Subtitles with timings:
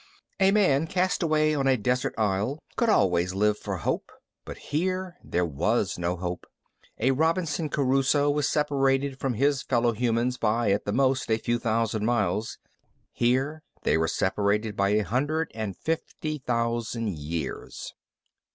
[0.39, 4.11] A man cast away on a desert isle could always live for hope,
[4.45, 6.47] but here there was no hope.
[6.97, 11.59] A Robinson Crusoe was separated from his fellow humans by, at the most, a few
[11.59, 12.57] thousand miles.
[13.11, 17.93] Here they were separated by a hundred and fifty thousand years.